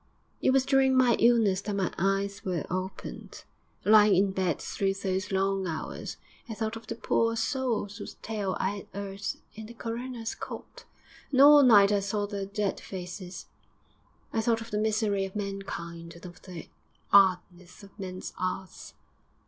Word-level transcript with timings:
'It 0.41 0.49
was 0.49 0.65
during 0.65 0.97
my 0.97 1.15
illness 1.19 1.61
that 1.61 1.75
my 1.75 1.93
eyes 1.95 2.43
were 2.43 2.65
opened. 2.71 3.43
Lying 3.85 4.15
in 4.15 4.31
bed 4.31 4.57
through 4.59 4.95
those 4.95 5.31
long 5.31 5.67
hours 5.67 6.17
I 6.49 6.55
thought 6.55 6.75
of 6.75 6.87
the 6.87 6.95
poor 6.95 7.35
souls 7.35 7.97
whose 7.99 8.15
tale 8.15 8.57
I 8.59 8.79
'ad 8.79 8.87
'eard 8.95 9.21
in 9.53 9.67
the 9.67 9.75
coroner's 9.75 10.33
court. 10.33 10.85
And 11.31 11.39
all 11.41 11.61
night 11.61 11.91
I 11.91 11.99
saw 11.99 12.25
their 12.25 12.47
dead 12.47 12.79
faces. 12.79 13.45
I 14.33 14.41
thought 14.41 14.59
of 14.59 14.71
the 14.71 14.79
misery 14.79 15.23
of 15.23 15.35
mankind 15.35 16.15
and 16.15 16.25
of 16.25 16.41
the 16.41 16.67
'ardness 17.13 17.83
of 17.83 17.99
men's 17.99 18.33
'earts.... 18.41 18.95